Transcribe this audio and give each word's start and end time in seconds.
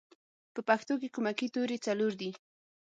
په 0.53 0.61
پښتو 0.69 0.93
کې 1.01 1.13
کومکی 1.15 1.47
توری 1.55 1.77
څلور 1.85 2.11
دی 2.21 2.31